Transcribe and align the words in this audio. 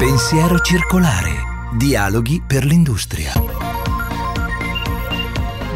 Pensiero 0.00 0.58
circolare. 0.60 1.28
Dialoghi 1.76 2.42
per 2.44 2.64
l'industria. 2.64 3.34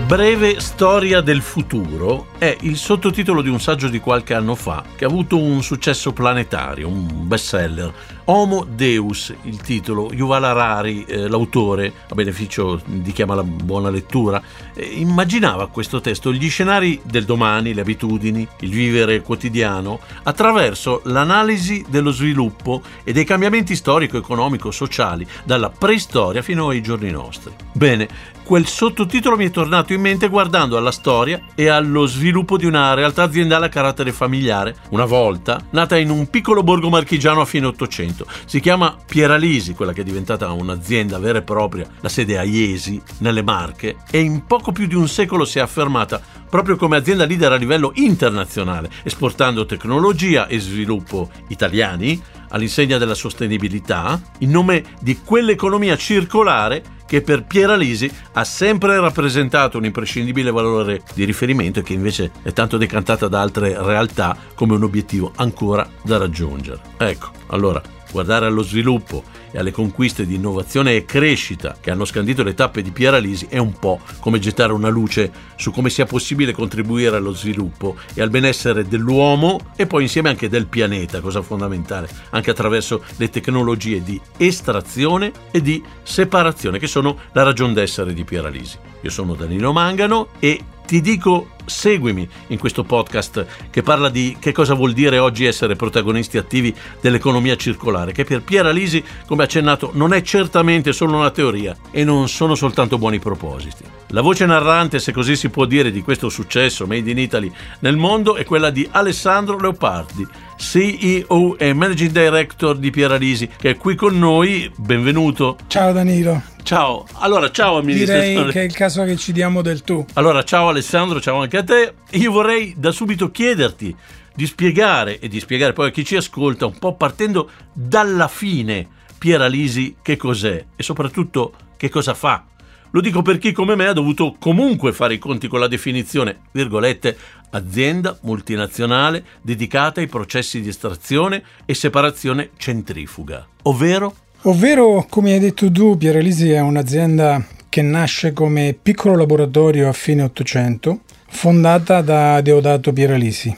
Breve 0.07 0.61
storia 0.61 1.21
del 1.21 1.43
futuro 1.43 2.29
è 2.39 2.57
il 2.61 2.79
sottotitolo 2.79 3.43
di 3.43 3.51
un 3.51 3.61
saggio 3.61 3.89
di 3.89 4.01
qualche 4.01 4.33
anno 4.33 4.55
fa 4.55 4.83
che 4.97 5.05
ha 5.05 5.09
avuto 5.09 5.39
un 5.39 5.63
successo 5.63 6.15
planetario, 6.15 6.89
un 6.89 7.27
bestseller. 7.27 7.93
Homo 8.25 8.65
Deus, 8.65 9.35
il 9.43 9.61
titolo, 9.61 10.11
Yuval 10.13 10.45
Harari, 10.45 11.05
eh, 11.05 11.29
l'autore, 11.29 11.93
a 12.09 12.15
beneficio 12.15 12.81
di 12.87 13.13
chi 13.13 13.21
ama 13.21 13.35
la 13.35 13.45
buona 13.45 13.91
lettura, 13.91 14.43
immaginava 14.77 15.69
questo 15.69 16.01
testo 16.01 16.33
gli 16.33 16.49
scenari 16.49 17.01
del 17.05 17.25
domani, 17.25 17.75
le 17.75 17.83
abitudini, 17.83 18.47
il 18.61 18.71
vivere 18.71 19.21
quotidiano, 19.23 20.01
attraverso 20.25 21.01
l'analisi 21.05 21.85
dello 21.89 22.11
sviluppo 22.11 22.83
e 23.05 23.13
dei 23.13 23.25
cambiamenti 23.25 23.77
storico-economico-sociali, 23.77 25.27
dalla 25.45 25.71
preistoria 25.71 26.43
fino 26.43 26.69
ai 26.69 26.83
giorni 26.83 27.11
nostri. 27.11 27.53
Bene, 27.73 28.09
quel 28.45 28.67
sottotitolo 28.67 29.37
mi 29.37 29.47
è 29.47 29.51
tornato 29.51 29.95
in 29.95 30.03
mente 30.03 30.29
guardando 30.29 30.77
alla 30.77 30.91
storia 30.91 31.41
e 31.55 31.69
allo 31.69 32.05
sviluppo 32.07 32.59
di 32.59 32.67
una 32.67 32.93
realtà 32.93 33.23
aziendale 33.23 33.67
a 33.67 33.71
carattere 33.71 34.13
familiare, 34.13 34.77
una 34.91 35.07
volta 35.07 35.65
nata 35.71 35.97
in 35.97 36.11
un 36.11 36.29
piccolo 36.29 36.63
borgo 36.63 36.91
marchigiano 36.91 37.41
a 37.41 37.47
fine 37.47 37.67
Ottocento. 37.67 38.27
Si 38.45 38.61
chiama 38.61 38.97
Pieralisi, 39.07 39.73
quella 39.75 39.95
che 39.95 40.03
è 40.03 40.05
diventata 40.05 40.53
un'azienda 40.53 41.19
vera 41.19 41.39
e 41.39 41.43
propria, 41.43 41.89
la 42.01 42.09
sede 42.11 42.39
a 42.39 42.43
Iesi, 42.43 43.01
nelle 43.19 43.43
Marche, 43.43 43.97
e 44.11 44.21
in 44.21 44.45
poco 44.45 44.64
più 44.73 44.87
di 44.87 44.95
un 44.95 45.09
secolo 45.09 45.45
si 45.45 45.59
è 45.59 45.63
affermata 45.63 46.21
proprio 46.49 46.77
come 46.77 46.97
azienda 46.97 47.25
leader 47.25 47.53
a 47.53 47.57
livello 47.57 47.93
internazionale, 47.95 48.91
esportando 49.03 49.67
tecnologia 49.67 50.47
e 50.47 50.61
sviluppo 50.61 51.31
italiani 51.49 52.23
all'insegna 52.51 52.99
della 52.99 53.15
sostenibilità, 53.15 54.21
in 54.39 54.51
nome 54.51 54.85
di 55.01 55.19
quell'economia 55.25 55.97
circolare 55.97 56.83
che 57.07 57.23
per 57.23 57.45
Piera 57.45 57.77
Lisi 57.77 58.11
ha 58.33 58.45
sempre 58.45 58.99
rappresentato 58.99 59.79
un 59.79 59.85
imprescindibile 59.85 60.51
valore 60.51 61.03
di 61.15 61.25
riferimento 61.25 61.81
e 61.81 61.83
che 61.83 61.93
invece 61.93 62.31
è 62.43 62.53
tanto 62.53 62.77
decantata 62.77 63.29
da 63.29 63.41
altre 63.41 63.77
realtà 63.83 64.37
come 64.55 64.75
un 64.75 64.83
obiettivo 64.83 65.33
ancora 65.37 65.89
da 66.03 66.17
raggiungere. 66.17 66.81
Ecco, 66.97 67.31
allora, 67.49 67.83
guardare 68.15 68.47
allo 68.47 68.63
sviluppo 68.63 69.25
e 69.51 69.59
alle 69.59 69.73
conquiste 69.73 70.25
di 70.25 70.37
innovazione 70.37 70.95
e 70.95 71.05
crescita 71.05 71.77
che 71.81 71.91
hanno 71.91 72.05
scandito 72.05 72.45
le 72.45 72.55
tappe 72.55 72.81
di 72.81 72.93
Piera 72.93 73.19
Lisi 73.19 73.47
è 73.51 73.59
un 73.59 73.77
po' 73.77 73.99
come 74.21 74.39
gettare 74.39 74.73
una 74.73 74.89
luce 74.89 75.33
su 75.57 75.73
come 75.73 75.91
sia 75.91 76.07
possibile 76.07 76.53
contribuire 76.53 77.17
allo 77.17 77.33
sviluppo 77.33 77.97
e 78.15 78.23
al 78.23 78.31
benessere 78.31 78.87
dell'uomo 78.87 79.73
e 79.75 79.89
poi 79.89 80.03
insieme 80.03 80.29
anche 80.29 80.49
del 80.49 80.69
pianeta, 80.69 81.21
cosa 81.21 81.43
fondamentale, 81.43 82.09
anche 82.31 82.51
attraverso 82.51 83.03
le 83.17 83.31
tecnologie 83.31 84.01
di 84.01 84.21
estrazione 84.37 85.33
e 85.51 85.61
di 85.61 85.83
separazione 86.05 86.79
che 86.79 86.87
sono 86.87 87.19
la 87.33 87.43
ragion 87.43 87.75
d'essere 87.75 88.15
di 88.15 88.23
Piera 88.23 88.49
Lisi. 88.49 88.79
Io 89.01 89.11
sono 89.11 89.35
Danilo 89.35 89.73
Mangano 89.73 90.29
e 90.39 90.61
ti 90.87 91.01
dico 91.01 91.49
seguimi 91.65 92.29
in 92.49 92.59
questo 92.59 92.85
podcast 92.85 93.47
che 93.71 93.83
parla 93.83 94.09
di 94.09 94.37
che 94.39 94.53
cosa 94.53 94.75
vuol 94.75 94.93
dire 94.93 95.19
oggi 95.19 95.45
essere 95.45 95.77
protagonisti 95.77 96.39
attivi 96.39 96.75
dell'economia 97.01 97.57
circolare, 97.57 98.13
che 98.13 98.25
per 98.25 98.43
Piera 98.43 98.71
Lisi, 98.71 99.03
come 99.27 99.45
accennato, 99.45 99.91
non 99.95 100.13
è 100.13 100.23
certamente 100.23 100.93
solo 100.93 101.17
una 101.17 101.31
teoria 101.31 101.77
e 101.91 102.05
non 102.05 102.29
sono 102.29 102.55
soltanto 102.55 102.99
buoni 102.99 103.19
propositi. 103.19 103.85
La 104.09 104.21
voce 104.21 104.47
narrante, 104.47 104.99
se 105.01 105.13
così 105.13 105.35
si 105.35 105.49
può 105.49 105.65
dire, 105.65 105.91
di 105.91 106.03
questo 106.03 106.29
successo 106.29 106.87
made 106.87 107.11
in 107.11 107.19
Italy 107.19 107.53
nel 107.81 107.97
mondo 107.97 108.37
è 108.37 108.45
quella 108.45 108.71
di 108.71 108.87
Alessandro 108.91 109.59
Leopardi, 109.59 110.27
CEO 110.57 111.59
e 111.59 111.73
Managing 111.73 112.11
Director 112.11 112.77
di 112.77 112.91
Piera 112.91 113.17
Lisi, 113.17 113.49
che 113.49 113.71
è 113.71 113.77
qui 113.77 113.95
con 113.97 114.17
noi. 114.19 114.71
Benvenuto. 114.77 115.57
Ciao 115.67 115.93
Danilo. 115.93 116.53
Ciao, 116.63 117.05
allora 117.19 117.51
ciao 117.51 117.77
amministratore. 117.77 118.29
Direi 118.31 118.51
che 118.51 118.61
è 118.63 118.65
il 118.65 118.73
caso 118.73 119.05
che 119.05 119.17
ci 119.17 119.33
diamo 119.33 119.61
del 119.61 119.83
tu. 119.83 120.05
Allora 120.15 120.43
ciao 120.45 120.69
Alessandro, 120.69 121.21
ciao 121.21 121.41
anche 121.41 121.54
a 121.57 121.65
te. 121.65 121.95
Io 122.13 122.31
vorrei 122.31 122.75
da 122.77 122.91
subito 122.91 123.31
chiederti 123.31 123.95
di 124.35 124.47
spiegare 124.47 125.19
e 125.19 125.29
di 125.29 125.41
spiegare 125.41 125.73
poi 125.73 125.89
a 125.89 125.91
chi 125.91 126.05
ci 126.05 126.17
ascolta 126.17 126.67
un 126.67 126.79
po' 126.79 126.95
partendo 126.95 127.51
dalla 127.73 128.29
fine 128.29 128.87
Piera 129.19 129.47
Lisi 129.47 129.97
che 130.03 130.17
cos'è 130.17 130.65
e 130.75 130.83
soprattutto 130.83 131.53
che 131.77 131.89
cosa 131.89 132.15
fa. 132.15 132.45
Lo 132.91 133.01
dico 133.01 133.23
per 133.23 133.39
chi 133.39 133.53
come 133.53 133.75
me 133.75 133.87
ha 133.87 133.93
dovuto 133.93 134.37
comunque 134.39 134.93
fare 134.93 135.15
i 135.15 135.19
conti 135.19 135.49
con 135.49 135.59
la 135.59 135.67
definizione, 135.67 136.43
virgolette, 136.53 137.17
azienda 137.51 138.17
multinazionale 138.23 139.25
dedicata 139.43 140.01
ai 140.01 140.07
processi 140.07 140.61
di 140.61 140.69
estrazione 140.69 141.43
e 141.65 141.75
separazione 141.75 142.51
centrifuga, 142.57 143.47
ovvero 143.63 144.15
Ovvero, 144.47 145.07
come 145.09 145.33
hai 145.33 145.39
detto 145.39 145.73
tu, 145.73 145.97
Pieralisi 145.97 146.51
è 146.51 146.61
un'azienda 146.61 147.43
che 147.71 147.81
nasce 147.81 148.35
come 148.35 148.77
piccolo 148.81 149.17
laboratorio 149.17 149.89
a 149.89 149.93
fine 149.95 150.23
Ottocento, 150.23 151.01
fondata 151.35 152.01
da 152.01 152.41
Deodato 152.41 152.93
Pieralisi. 152.93 153.55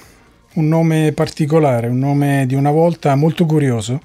Un 0.55 0.67
nome 0.67 1.13
particolare, 1.13 1.87
un 1.87 1.99
nome 1.99 2.45
di 2.47 2.55
una 2.55 2.71
volta 2.71 3.15
molto 3.15 3.45
curioso, 3.45 4.01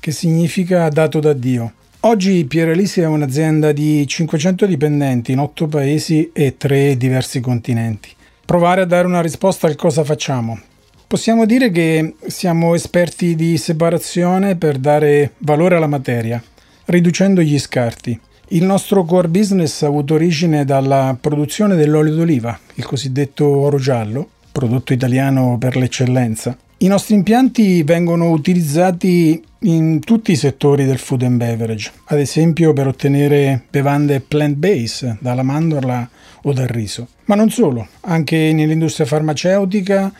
che 0.00 0.12
significa 0.12 0.88
dato 0.88 1.18
da 1.18 1.32
Dio. 1.34 1.72
Oggi 2.00 2.44
Pieralisi 2.46 3.00
è 3.00 3.06
un'azienda 3.06 3.72
di 3.72 4.06
500 4.06 4.64
dipendenti 4.64 5.32
in 5.32 5.40
8 5.40 5.66
paesi 5.66 6.30
e 6.32 6.56
3 6.56 6.96
diversi 6.96 7.40
continenti. 7.40 8.08
Provare 8.46 8.82
a 8.82 8.86
dare 8.86 9.06
una 9.06 9.20
risposta 9.20 9.66
al 9.66 9.74
cosa 9.74 10.04
facciamo. 10.04 10.58
Possiamo 11.06 11.44
dire 11.44 11.70
che 11.70 12.14
siamo 12.28 12.74
esperti 12.74 13.34
di 13.34 13.58
separazione 13.58 14.56
per 14.56 14.78
dare 14.78 15.32
valore 15.38 15.74
alla 15.74 15.88
materia, 15.88 16.42
riducendo 16.86 17.42
gli 17.42 17.58
scarti. 17.58 18.18
Il 18.50 18.64
nostro 18.64 19.04
core 19.04 19.28
business 19.28 19.82
ha 19.82 19.88
avuto 19.88 20.14
origine 20.14 20.64
dalla 20.64 21.14
produzione 21.20 21.76
dell'olio 21.76 22.14
d'oliva, 22.14 22.58
il 22.76 22.86
cosiddetto 22.86 23.46
oro 23.46 23.76
giallo, 23.76 24.26
prodotto 24.50 24.94
italiano 24.94 25.58
per 25.58 25.76
l'eccellenza. 25.76 26.56
I 26.78 26.86
nostri 26.86 27.14
impianti 27.14 27.82
vengono 27.82 28.30
utilizzati 28.30 29.44
in 29.60 30.00
tutti 30.00 30.32
i 30.32 30.36
settori 30.36 30.86
del 30.86 30.96
food 30.96 31.24
and 31.24 31.36
beverage, 31.36 31.92
ad 32.06 32.20
esempio 32.20 32.72
per 32.72 32.86
ottenere 32.86 33.64
bevande 33.68 34.20
plant-based, 34.20 35.18
dalla 35.20 35.42
mandorla 35.42 36.08
o 36.44 36.52
dal 36.54 36.68
riso. 36.68 37.08
Ma 37.26 37.34
non 37.34 37.50
solo, 37.50 37.86
anche 38.00 38.54
nell'industria 38.54 39.04
farmaceutica, 39.04 40.10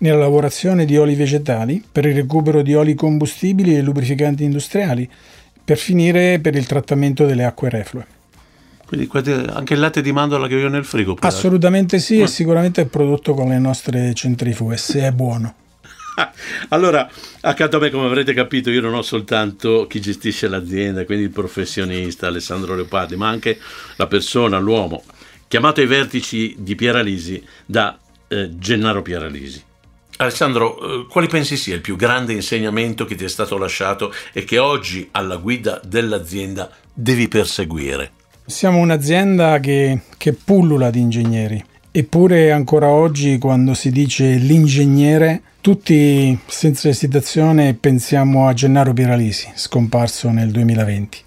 nella 0.00 0.18
lavorazione 0.18 0.84
di 0.84 0.98
oli 0.98 1.14
vegetali, 1.14 1.82
per 1.90 2.04
il 2.04 2.14
recupero 2.14 2.60
di 2.60 2.74
oli 2.74 2.94
combustibili 2.94 3.76
e 3.76 3.80
lubrificanti 3.80 4.44
industriali, 4.44 5.08
per 5.68 5.76
finire 5.76 6.38
per 6.38 6.56
il 6.56 6.64
trattamento 6.64 7.26
delle 7.26 7.44
acque 7.44 7.68
reflue. 7.68 8.06
Quindi 8.86 9.06
anche 9.52 9.74
il 9.74 9.80
latte 9.80 10.00
di 10.00 10.12
mandorla 10.12 10.46
che 10.46 10.64
ho 10.64 10.68
nel 10.70 10.86
frigo? 10.86 11.12
Però. 11.12 11.28
Assolutamente 11.28 11.98
sì, 11.98 12.20
e 12.20 12.26
sicuramente 12.26 12.80
è 12.80 12.86
prodotto 12.86 13.34
con 13.34 13.50
le 13.50 13.58
nostre 13.58 14.14
centrifughe, 14.14 14.78
se 14.78 15.00
è 15.00 15.12
buono. 15.12 15.54
allora, 16.70 17.06
accanto 17.42 17.76
a 17.76 17.80
me, 17.80 17.90
come 17.90 18.06
avrete 18.06 18.32
capito, 18.32 18.70
io 18.70 18.80
non 18.80 18.94
ho 18.94 19.02
soltanto 19.02 19.86
chi 19.86 20.00
gestisce 20.00 20.48
l'azienda, 20.48 21.04
quindi 21.04 21.24
il 21.24 21.30
professionista 21.32 22.28
Alessandro 22.28 22.74
Leopardi, 22.74 23.16
ma 23.16 23.28
anche 23.28 23.58
la 23.96 24.06
persona, 24.06 24.58
l'uomo, 24.58 25.04
chiamato 25.48 25.82
ai 25.82 25.86
vertici 25.86 26.56
di 26.56 26.74
Pieralisi 26.76 27.44
da 27.66 27.98
eh, 28.26 28.52
Gennaro 28.56 29.02
Pieralisi. 29.02 29.62
Alessandro, 30.20 30.78
eh, 30.80 31.06
quali 31.08 31.28
pensi 31.28 31.56
sia 31.56 31.76
il 31.76 31.80
più 31.80 31.94
grande 31.94 32.32
insegnamento 32.32 33.04
che 33.04 33.14
ti 33.14 33.22
è 33.22 33.28
stato 33.28 33.56
lasciato 33.56 34.12
e 34.32 34.42
che 34.42 34.58
oggi 34.58 35.08
alla 35.12 35.36
guida 35.36 35.80
dell'azienda 35.84 36.68
devi 36.92 37.28
perseguire? 37.28 38.10
Siamo 38.44 38.78
un'azienda 38.78 39.60
che, 39.60 40.00
che 40.16 40.32
pullula 40.32 40.90
di 40.90 40.98
ingegneri, 40.98 41.64
eppure 41.92 42.50
ancora 42.50 42.88
oggi 42.88 43.38
quando 43.38 43.74
si 43.74 43.92
dice 43.92 44.34
l'ingegnere, 44.34 45.42
tutti 45.60 46.36
senza 46.46 46.88
esitazione 46.88 47.74
pensiamo 47.74 48.48
a 48.48 48.54
Gennaro 48.54 48.92
Piralisi, 48.92 49.48
scomparso 49.54 50.30
nel 50.30 50.50
2020. 50.50 51.18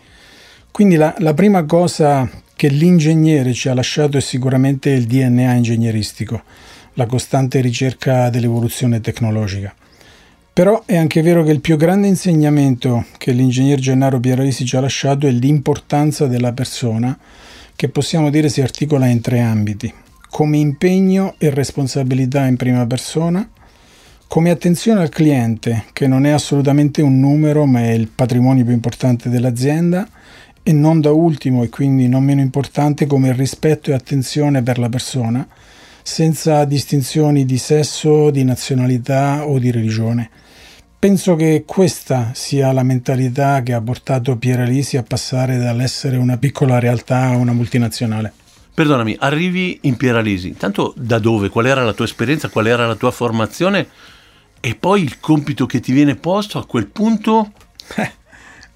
Quindi 0.69 0.97
la, 0.97 1.15
la 1.19 1.33
prima 1.33 1.63
cosa 1.63 2.29
che 2.57 2.67
l'ingegnere 2.67 3.53
ci 3.53 3.69
ha 3.69 3.73
lasciato 3.73 4.17
è 4.17 4.21
sicuramente 4.21 4.89
il 4.89 5.05
DNA 5.05 5.53
ingegneristico 5.53 6.43
la 6.93 7.05
costante 7.05 7.61
ricerca 7.61 8.29
dell'evoluzione 8.29 9.01
tecnologica. 9.01 9.73
Però 10.53 10.83
è 10.85 10.97
anche 10.97 11.21
vero 11.21 11.43
che 11.43 11.51
il 11.51 11.61
più 11.61 11.77
grande 11.77 12.07
insegnamento 12.07 13.05
che 13.17 13.31
l'ingegner 13.31 13.79
Gennaro 13.79 14.19
Pieralisi 14.19 14.65
ci 14.65 14.75
ha 14.75 14.81
lasciato 14.81 15.25
è 15.25 15.31
l'importanza 15.31 16.27
della 16.27 16.51
persona, 16.51 17.17
che 17.75 17.87
possiamo 17.89 18.29
dire 18.29 18.49
si 18.49 18.61
articola 18.61 19.07
in 19.07 19.21
tre 19.21 19.39
ambiti, 19.39 19.91
come 20.29 20.57
impegno 20.57 21.35
e 21.37 21.49
responsabilità 21.49 22.45
in 22.45 22.57
prima 22.57 22.85
persona, 22.85 23.49
come 24.27 24.49
attenzione 24.49 25.01
al 25.01 25.09
cliente, 25.09 25.85
che 25.93 26.07
non 26.07 26.25
è 26.25 26.29
assolutamente 26.29 27.01
un 27.01 27.19
numero, 27.19 27.65
ma 27.65 27.81
è 27.81 27.91
il 27.91 28.07
patrimonio 28.07 28.63
più 28.63 28.73
importante 28.73 29.29
dell'azienda, 29.29 30.07
e 30.63 30.73
non 30.73 31.01
da 31.01 31.11
ultimo, 31.11 31.63
e 31.63 31.69
quindi 31.69 32.07
non 32.07 32.23
meno 32.23 32.41
importante, 32.41 33.07
come 33.07 33.33
rispetto 33.33 33.89
e 33.89 33.93
attenzione 33.93 34.61
per 34.61 34.79
la 34.79 34.89
persona, 34.89 35.47
senza 36.03 36.63
distinzioni 36.65 37.45
di 37.45 37.57
sesso, 37.57 38.29
di 38.29 38.43
nazionalità 38.43 39.45
o 39.45 39.59
di 39.59 39.71
religione. 39.71 40.29
penso 41.01 41.35
che 41.35 41.63
questa 41.65 42.29
sia 42.35 42.71
la 42.71 42.83
mentalità 42.83 43.63
che 43.63 43.73
ha 43.73 43.81
portato 43.81 44.37
Pieralisi 44.37 44.97
a 44.97 45.03
passare 45.03 45.57
dall'essere 45.57 46.15
una 46.15 46.37
piccola 46.37 46.77
realtà 46.77 47.23
a 47.23 47.35
una 47.37 47.53
multinazionale. 47.53 48.31
Perdonami, 48.71 49.15
arrivi 49.19 49.79
in 49.81 49.97
Pieralisi, 49.97 50.49
intanto 50.49 50.93
da 50.95 51.17
dove? 51.17 51.49
Qual 51.49 51.65
era 51.65 51.83
la 51.83 51.93
tua 51.93 52.05
esperienza? 52.05 52.49
Qual 52.49 52.67
era 52.67 52.85
la 52.85 52.93
tua 52.93 53.09
formazione? 53.09 53.87
E 54.59 54.75
poi 54.75 55.01
il 55.01 55.19
compito 55.19 55.65
che 55.65 55.79
ti 55.79 55.91
viene 55.91 56.13
posto 56.13 56.59
a 56.59 56.67
quel 56.67 56.85
punto? 56.85 57.51
Eh, 57.95 58.11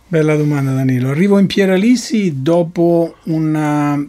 bella 0.07 0.35
domanda 0.35 0.71
Danilo. 0.73 1.11
Arrivo 1.11 1.37
in 1.37 1.45
Pieralisi 1.45 2.41
dopo 2.41 3.17
una, 3.25 4.03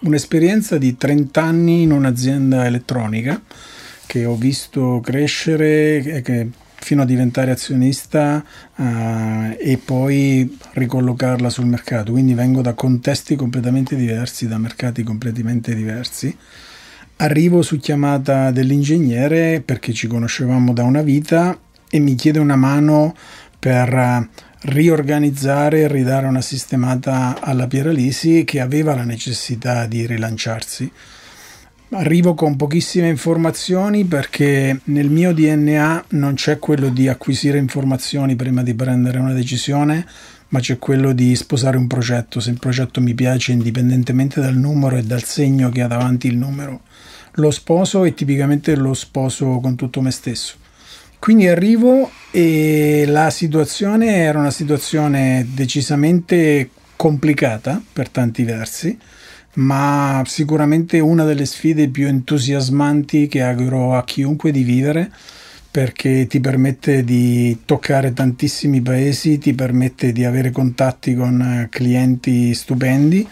un'esperienza 0.00 0.78
di 0.78 0.96
30 0.96 1.42
anni 1.42 1.82
in 1.82 1.92
un'azienda 1.92 2.66
elettronica 2.66 3.40
che 4.06 4.24
ho 4.24 4.36
visto 4.36 5.00
crescere 5.04 6.02
e 6.02 6.22
che 6.22 6.48
fino 6.80 7.02
a 7.02 7.04
diventare 7.04 7.50
azionista 7.50 8.42
uh, 8.76 8.82
e 9.58 9.78
poi 9.84 10.56
ricollocarla 10.72 11.50
sul 11.50 11.66
mercato. 11.66 12.12
Quindi 12.12 12.34
vengo 12.34 12.62
da 12.62 12.72
contesti 12.72 13.36
completamente 13.36 13.96
diversi, 13.96 14.48
da 14.48 14.56
mercati 14.56 15.02
completamente 15.02 15.74
diversi. 15.74 16.34
Arrivo 17.16 17.62
su 17.62 17.78
chiamata 17.78 18.50
dell'ingegnere 18.52 19.60
perché 19.60 19.92
ci 19.92 20.06
conoscevamo 20.06 20.72
da 20.72 20.84
una 20.84 21.02
vita 21.02 21.58
e 21.90 21.98
mi 21.98 22.14
chiede 22.14 22.38
una 22.38 22.56
mano 22.56 23.14
per 23.58 23.92
eh, 23.92 24.28
riorganizzare 24.60 25.80
e 25.80 25.88
ridare 25.88 26.26
una 26.26 26.40
sistemata 26.40 27.40
alla 27.40 27.66
Pieralisi 27.66 28.44
che 28.44 28.60
aveva 28.60 28.94
la 28.94 29.04
necessità 29.04 29.86
di 29.86 30.06
rilanciarsi. 30.06 30.90
Arrivo 31.90 32.34
con 32.34 32.56
pochissime 32.56 33.08
informazioni 33.08 34.04
perché 34.04 34.80
nel 34.84 35.08
mio 35.08 35.32
DNA 35.32 36.04
non 36.08 36.34
c'è 36.34 36.58
quello 36.58 36.90
di 36.90 37.08
acquisire 37.08 37.56
informazioni 37.56 38.36
prima 38.36 38.62
di 38.62 38.74
prendere 38.74 39.18
una 39.18 39.32
decisione, 39.32 40.06
ma 40.48 40.60
c'è 40.60 40.78
quello 40.78 41.12
di 41.12 41.34
sposare 41.34 41.78
un 41.78 41.86
progetto. 41.86 42.40
Se 42.40 42.50
il 42.50 42.58
progetto 42.58 43.00
mi 43.00 43.14
piace, 43.14 43.52
indipendentemente 43.52 44.40
dal 44.40 44.56
numero 44.56 44.96
e 44.96 45.02
dal 45.02 45.22
segno 45.22 45.70
che 45.70 45.80
ha 45.80 45.86
davanti 45.86 46.26
il 46.26 46.36
numero, 46.36 46.82
lo 47.34 47.50
sposo 47.50 48.04
e 48.04 48.12
tipicamente 48.12 48.74
lo 48.76 48.92
sposo 48.92 49.58
con 49.60 49.74
tutto 49.74 50.02
me 50.02 50.10
stesso. 50.10 50.56
Quindi 51.18 51.48
arrivo 51.48 52.10
e 52.30 53.04
la 53.06 53.30
situazione 53.30 54.16
era 54.16 54.38
una 54.38 54.50
situazione 54.50 55.46
decisamente 55.54 56.70
complicata 56.96 57.80
per 57.92 58.08
tanti 58.08 58.44
versi 58.44 58.98
ma 59.54 60.22
sicuramente 60.24 61.00
una 61.00 61.24
delle 61.24 61.46
sfide 61.46 61.88
più 61.88 62.06
entusiasmanti 62.06 63.26
che 63.26 63.42
auguro 63.42 63.96
a 63.96 64.04
chiunque 64.04 64.50
di 64.50 64.62
vivere 64.62 65.10
perché 65.70 66.26
ti 66.26 66.40
permette 66.40 67.04
di 67.04 67.58
toccare 67.64 68.12
tantissimi 68.12 68.80
paesi, 68.80 69.38
ti 69.38 69.54
permette 69.54 70.12
di 70.12 70.24
avere 70.24 70.50
contatti 70.50 71.14
con 71.14 71.40
eh, 71.40 71.68
clienti 71.70 72.54
stupendi 72.54 73.28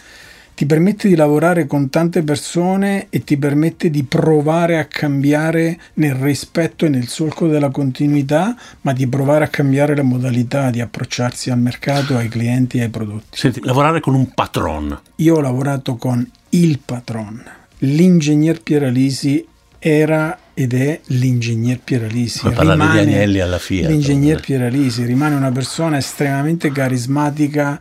ti 0.57 0.65
permette 0.65 1.09
di 1.09 1.17
lavorare 1.17 1.67
con 1.67 1.91
tante 1.91 2.23
persone 2.23 3.09
e 3.11 3.23
ti 3.25 3.37
permette 3.37 3.91
di 3.91 4.05
provare 4.05 4.79
a 4.79 4.87
cambiare 4.87 5.79
nel 5.95 6.15
rispetto 6.15 6.87
e 6.87 6.89
nel 6.89 7.09
solco 7.09 7.47
della 7.47 7.69
continuità, 7.69 8.57
ma 8.81 8.95
di 8.95 9.07
provare 9.07 9.45
a 9.45 9.49
cambiare 9.49 9.95
la 9.95 10.03
modalità 10.03 10.71
di 10.71 10.81
approcciarsi 10.81 11.51
al 11.51 11.59
mercato, 11.59 12.17
ai 12.17 12.29
clienti 12.29 12.79
e 12.79 12.85
ai 12.85 12.89
prodotti. 12.89 13.37
Senti, 13.37 13.61
lavorare 13.65 14.01
con 14.01 14.15
un 14.15 14.33
patron. 14.33 14.99
Io 15.17 15.37
ho 15.37 15.41
lavorato 15.43 15.97
con 15.97 16.27
il 16.49 16.81
patron. 16.83 17.45
L'ingegner 17.81 18.63
Pieralisi 18.63 19.47
era 19.79 20.39
ed 20.55 20.73
è 20.73 21.01
l'ingegner 21.09 21.81
Pieralisi. 21.81 22.39
Come 22.39 22.59
rimane 22.59 23.05
di 23.05 23.13
Agnelli 23.13 23.41
alla 23.41 23.59
Fiat. 23.59 23.91
L'ingegner 23.91 24.41
Pieralisi 24.41 25.05
rimane 25.05 25.35
una 25.35 25.53
persona 25.53 25.99
estremamente 25.99 26.73
carismatica, 26.73 27.79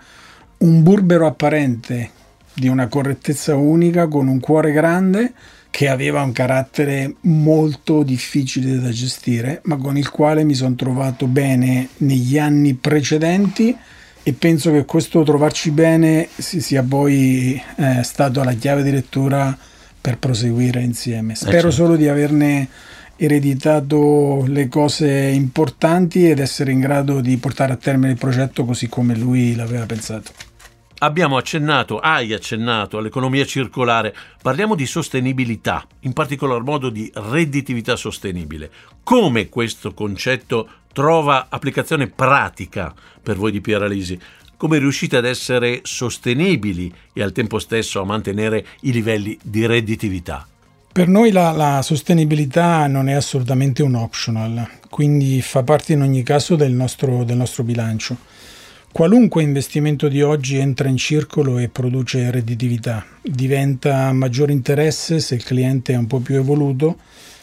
un 0.57 0.83
burbero 0.83 1.25
apparente 1.25 2.23
di 2.55 2.67
una 2.67 2.87
correttezza 2.87 3.55
unica, 3.55 4.07
con 4.07 4.27
un 4.27 4.39
cuore 4.39 4.71
grande, 4.71 5.33
che 5.69 5.89
aveva 5.89 6.21
un 6.21 6.31
carattere 6.31 7.15
molto 7.21 8.01
difficile 8.01 8.79
da 8.79 8.91
gestire, 8.91 9.59
ma 9.65 9.75
con 9.75 9.97
il 9.97 10.09
quale 10.09 10.45
mi 10.45 10.53
sono 10.53 10.73
trovato 10.73 11.27
bene 11.27 11.89
negli 11.97 12.37
anni 12.37 12.75
precedenti 12.75 13.75
e 14.23 14.33
penso 14.33 14.71
che 14.71 14.85
questo 14.85 15.21
trovarci 15.23 15.71
bene 15.71 16.29
sia 16.37 16.81
poi 16.81 17.61
eh, 17.75 18.03
stato 18.03 18.41
la 18.43 18.53
chiave 18.53 18.83
di 18.83 18.91
lettura 18.91 19.55
per 19.99 20.17
proseguire 20.17 20.81
insieme. 20.81 21.33
Eh, 21.33 21.35
Spero 21.35 21.69
certo. 21.69 21.71
solo 21.71 21.95
di 21.97 22.07
averne 22.07 22.69
ereditato 23.17 24.45
le 24.47 24.69
cose 24.69 25.09
importanti 25.09 26.29
ed 26.29 26.39
essere 26.39 26.71
in 26.71 26.79
grado 26.79 27.19
di 27.19 27.35
portare 27.37 27.73
a 27.73 27.75
termine 27.75 28.13
il 28.13 28.17
progetto 28.17 28.65
così 28.65 28.87
come 28.87 29.15
lui 29.15 29.55
l'aveva 29.55 29.85
pensato. 29.85 30.31
Abbiamo 30.99 31.35
accennato, 31.35 31.99
hai 31.99 32.31
accennato 32.31 32.97
all'economia 32.97 33.45
circolare, 33.45 34.15
parliamo 34.41 34.75
di 34.75 34.85
sostenibilità, 34.85 35.85
in 36.01 36.13
particolar 36.13 36.61
modo 36.61 36.89
di 36.89 37.11
redditività 37.13 37.97
sostenibile. 37.97 38.71
Come 39.03 39.49
questo 39.49 39.93
concetto 39.93 40.69
trova 40.93 41.47
applicazione 41.49 42.07
pratica 42.07 42.93
per 43.21 43.35
voi 43.35 43.51
di 43.51 43.59
Pieralisi? 43.59 44.17
Come 44.55 44.77
riuscite 44.77 45.17
ad 45.17 45.25
essere 45.25 45.81
sostenibili 45.83 46.93
e 47.11 47.21
al 47.21 47.33
tempo 47.33 47.59
stesso 47.59 47.99
a 47.99 48.05
mantenere 48.05 48.65
i 48.81 48.93
livelli 48.93 49.37
di 49.43 49.65
redditività? 49.65 50.47
Per 50.93 51.09
noi 51.09 51.31
la, 51.31 51.51
la, 51.51 51.81
sostenibilità 51.81 52.87
non 52.87 53.09
è 53.09 53.13
assolutamente 53.13 53.83
un 53.83 53.95
optional, 53.95 54.65
quindi 54.89 55.41
fa 55.41 55.61
parte 55.61 55.91
in 55.91 56.01
ogni 56.01 56.23
caso 56.23 56.55
del 56.55 56.71
nostro, 56.71 57.25
del 57.25 57.35
nostro 57.35 57.63
bilancio. 57.63 58.15
Qualunque 58.95 59.43
investimento 59.43 60.07
di 60.07 60.21
oggi 60.21 60.55
entra 60.55 60.87
in 60.87 60.95
circolo 60.95 61.57
e 61.57 61.67
produce 61.67 62.31
redditività, 62.31 63.05
diventa 63.21 64.13
maggiore 64.13 64.53
interesse 64.53 65.19
se 65.19 65.35
il 65.35 65.43
cliente 65.43 65.91
è 65.91 65.97
un 65.97 66.07
po' 66.07 66.21
più 66.21 66.35
evoluto, 66.35 66.99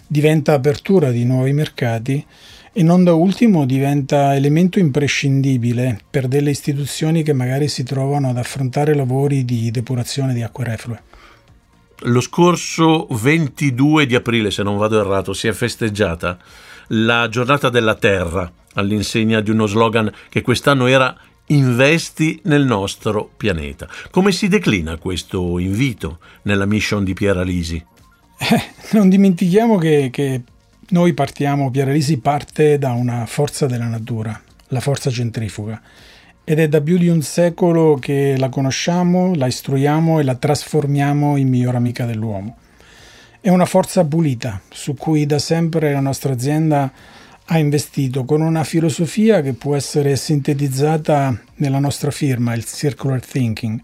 diventa 0.06 0.54
apertura 0.54 1.10
di 1.10 1.26
nuovi 1.26 1.52
mercati 1.52 2.24
e 2.72 2.82
non 2.82 3.04
da 3.04 3.12
ultimo 3.12 3.66
diventa 3.66 4.34
elemento 4.34 4.78
imprescindibile 4.78 6.00
per 6.08 6.26
delle 6.26 6.48
istituzioni 6.48 7.22
che 7.22 7.34
magari 7.34 7.68
si 7.68 7.82
trovano 7.82 8.30
ad 8.30 8.38
affrontare 8.38 8.94
lavori 8.94 9.44
di 9.44 9.70
depurazione 9.70 10.32
di 10.32 10.40
acque 10.40 10.64
reflue. 10.64 11.02
Lo 12.04 12.22
scorso 12.22 13.06
22 13.10 14.06
di 14.06 14.14
aprile, 14.14 14.50
se 14.50 14.62
non 14.62 14.78
vado 14.78 14.98
errato, 14.98 15.34
si 15.34 15.48
è 15.48 15.52
festeggiata 15.52 16.38
la 16.94 17.28
giornata 17.28 17.68
della 17.68 17.94
Terra 17.94 18.50
all'insegna 18.74 19.40
di 19.40 19.50
uno 19.50 19.66
slogan 19.66 20.10
che 20.30 20.40
quest'anno 20.40 20.86
era 20.86 21.14
investi 21.52 22.40
nel 22.44 22.64
nostro 22.64 23.30
pianeta. 23.36 23.88
Come 24.10 24.32
si 24.32 24.48
declina 24.48 24.96
questo 24.96 25.58
invito 25.58 26.18
nella 26.42 26.66
mission 26.66 27.04
di 27.04 27.12
Piera 27.14 27.42
Lisi? 27.42 27.84
Eh, 28.38 28.62
non 28.92 29.08
dimentichiamo 29.08 29.76
che, 29.76 30.08
che 30.10 30.42
noi 30.88 31.12
partiamo, 31.12 31.70
Piera 31.70 31.92
Lisi 31.92 32.18
parte 32.18 32.78
da 32.78 32.92
una 32.92 33.26
forza 33.26 33.66
della 33.66 33.86
natura, 33.86 34.40
la 34.68 34.80
forza 34.80 35.10
centrifuga. 35.10 35.80
Ed 36.44 36.58
è 36.58 36.68
da 36.68 36.80
più 36.80 36.98
di 36.98 37.08
un 37.08 37.22
secolo 37.22 37.96
che 38.00 38.34
la 38.36 38.48
conosciamo, 38.48 39.34
la 39.34 39.46
istruiamo 39.46 40.18
e 40.18 40.24
la 40.24 40.34
trasformiamo 40.34 41.36
in 41.36 41.48
miglior 41.48 41.76
amica 41.76 42.04
dell'uomo. 42.04 42.56
È 43.40 43.48
una 43.48 43.66
forza 43.66 44.04
pulita 44.04 44.60
su 44.70 44.94
cui 44.94 45.26
da 45.26 45.38
sempre 45.38 45.92
la 45.92 46.00
nostra 46.00 46.32
azienda 46.32 46.92
ha 47.46 47.58
investito 47.58 48.24
con 48.24 48.40
una 48.40 48.64
filosofia 48.64 49.40
che 49.40 49.52
può 49.52 49.74
essere 49.74 50.16
sintetizzata 50.16 51.38
nella 51.56 51.78
nostra 51.78 52.10
firma, 52.10 52.54
il 52.54 52.64
circular 52.64 53.24
thinking, 53.24 53.80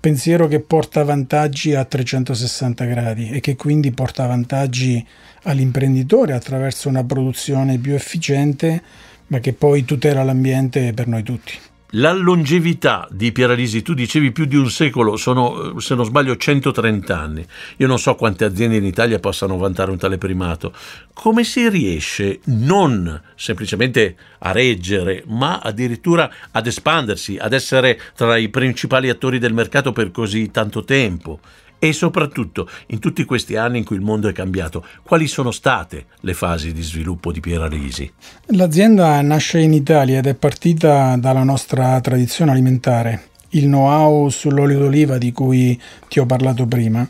pensiero 0.00 0.48
che 0.48 0.60
porta 0.60 1.04
vantaggi 1.04 1.74
a 1.74 1.84
360 1.84 2.84
gradi 2.84 3.30
e 3.30 3.40
che 3.40 3.56
quindi 3.56 3.90
porta 3.92 4.26
vantaggi 4.26 5.04
all'imprenditore 5.44 6.32
attraverso 6.32 6.88
una 6.88 7.04
produzione 7.04 7.78
più 7.78 7.94
efficiente, 7.94 8.82
ma 9.28 9.38
che 9.40 9.52
poi 9.52 9.84
tutela 9.84 10.22
l'ambiente 10.22 10.92
per 10.92 11.06
noi 11.06 11.22
tutti. 11.22 11.52
La 11.92 12.12
longevità 12.12 13.08
di 13.10 13.32
Pieralisi, 13.32 13.80
tu 13.80 13.94
dicevi 13.94 14.30
più 14.30 14.44
di 14.44 14.56
un 14.56 14.68
secolo, 14.68 15.16
sono 15.16 15.80
se 15.80 15.94
non 15.94 16.04
sbaglio 16.04 16.36
130 16.36 17.18
anni. 17.18 17.46
Io 17.78 17.86
non 17.86 17.98
so 17.98 18.14
quante 18.14 18.44
aziende 18.44 18.76
in 18.76 18.84
Italia 18.84 19.18
possano 19.18 19.56
vantare 19.56 19.90
un 19.90 19.96
tale 19.96 20.18
primato. 20.18 20.74
Come 21.14 21.44
si 21.44 21.66
riesce 21.70 22.40
non 22.44 23.18
semplicemente 23.34 24.16
a 24.40 24.52
reggere, 24.52 25.24
ma 25.28 25.60
addirittura 25.60 26.30
ad 26.50 26.66
espandersi, 26.66 27.38
ad 27.40 27.54
essere 27.54 27.98
tra 28.14 28.36
i 28.36 28.50
principali 28.50 29.08
attori 29.08 29.38
del 29.38 29.54
mercato 29.54 29.90
per 29.92 30.10
così 30.10 30.50
tanto 30.50 30.84
tempo? 30.84 31.40
E 31.80 31.92
soprattutto, 31.92 32.68
in 32.86 32.98
tutti 32.98 33.24
questi 33.24 33.54
anni 33.54 33.78
in 33.78 33.84
cui 33.84 33.94
il 33.94 34.02
mondo 34.02 34.28
è 34.28 34.32
cambiato, 34.32 34.84
quali 35.04 35.28
sono 35.28 35.52
state 35.52 36.06
le 36.20 36.34
fasi 36.34 36.72
di 36.72 36.82
sviluppo 36.82 37.30
di 37.30 37.38
Pieralisi? 37.38 38.10
L'azienda 38.46 39.20
nasce 39.22 39.60
in 39.60 39.72
Italia 39.72 40.18
ed 40.18 40.26
è 40.26 40.34
partita 40.34 41.16
dalla 41.16 41.44
nostra 41.44 42.00
tradizione 42.00 42.50
alimentare. 42.50 43.28
Il 43.50 43.64
know-how 43.66 44.28
sull'olio 44.28 44.78
d'oliva 44.78 45.18
di 45.18 45.30
cui 45.30 45.80
ti 46.08 46.18
ho 46.18 46.26
parlato 46.26 46.66
prima 46.66 47.08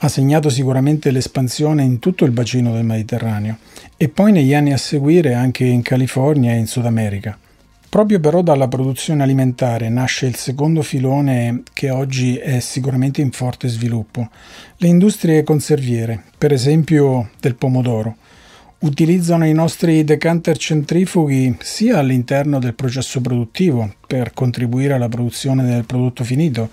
ha 0.00 0.08
segnato 0.08 0.48
sicuramente 0.48 1.10
l'espansione 1.10 1.82
in 1.82 1.98
tutto 1.98 2.24
il 2.24 2.30
bacino 2.30 2.72
del 2.72 2.84
Mediterraneo 2.84 3.58
e 3.96 4.08
poi 4.08 4.32
negli 4.32 4.54
anni 4.54 4.72
a 4.72 4.76
seguire 4.76 5.34
anche 5.34 5.64
in 5.64 5.82
California 5.82 6.52
e 6.52 6.58
in 6.58 6.66
Sud 6.66 6.86
America. 6.86 7.38
Proprio 7.88 8.20
però 8.20 8.42
dalla 8.42 8.68
produzione 8.68 9.22
alimentare 9.22 9.88
nasce 9.88 10.26
il 10.26 10.36
secondo 10.36 10.82
filone 10.82 11.62
che 11.72 11.88
oggi 11.88 12.36
è 12.36 12.60
sicuramente 12.60 13.22
in 13.22 13.30
forte 13.30 13.66
sviluppo, 13.68 14.28
le 14.76 14.88
industrie 14.88 15.42
conserviere, 15.42 16.24
per 16.36 16.52
esempio 16.52 17.30
del 17.40 17.54
pomodoro. 17.54 18.16
Utilizzano 18.80 19.46
i 19.46 19.54
nostri 19.54 20.04
decanter 20.04 20.58
centrifughi 20.58 21.56
sia 21.60 21.98
all'interno 21.98 22.58
del 22.58 22.74
processo 22.74 23.22
produttivo 23.22 23.94
per 24.06 24.34
contribuire 24.34 24.92
alla 24.92 25.08
produzione 25.08 25.64
del 25.64 25.86
prodotto 25.86 26.24
finito, 26.24 26.68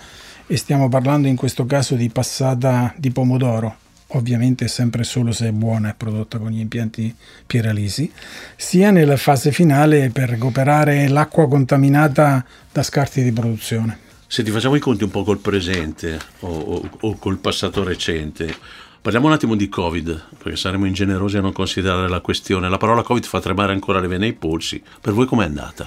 e 0.48 0.58
stiamo 0.58 0.90
parlando 0.90 1.30
in 1.30 1.38
questo 1.38 1.66
caso 1.66 1.96
di 1.96 2.10
passata 2.10 2.94
di 2.98 3.10
pomodoro, 3.12 3.78
ovviamente 4.10 4.68
sempre 4.68 5.04
solo 5.04 5.32
se 5.32 5.48
è 5.48 5.52
buona 5.52 5.90
e 5.90 5.94
prodotta 5.96 6.38
con 6.38 6.52
gli 6.52 6.60
impianti 6.60 7.14
Pieralisi, 7.46 8.12
sia 8.56 8.92
nella 8.92 9.18
fase 9.18 9.52
finale 9.52 10.10
per 10.10 10.30
recuperare 10.30 11.08
l'acqua 11.08 11.48
contaminata 11.48 12.46
da 12.72 12.84
scarti 12.84 13.24
di 13.24 13.32
produzione. 13.32 14.00
Se 14.28 14.44
ti 14.44 14.52
facciamo 14.52 14.76
i 14.76 14.80
conti 14.80 15.04
un 15.04 15.12
po' 15.12 15.24
col 15.24 15.40
presente 15.40 16.20
o, 16.42 16.48
o, 16.48 16.90
o 17.02 17.18
col 17.18 17.38
passato 17.38 17.84
recente, 17.84 18.54
parliamo 19.02 19.28
un 19.28 19.34
attimo 19.34 19.56
di 19.56 19.70
Covid, 19.70 20.24
perché 20.38 20.58
saremo 20.58 20.86
ingenerosi 20.86 21.38
a 21.38 21.42
non 21.42 21.54
considerare 21.54 22.10
la 22.10 22.22
questione. 22.22 22.68
La 22.68 22.78
parola 22.78 23.04
Covid 23.04 23.24
fa 23.24 23.40
tremare 23.40 23.72
ancora 23.72 24.00
le 24.00 24.08
vene 24.08 24.26
ai 24.26 24.34
polsi. 24.34 24.82
Per 25.00 25.14
voi 25.14 25.26
com'è 25.26 25.46
andata? 25.46 25.86